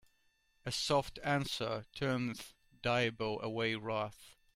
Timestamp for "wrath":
3.75-4.35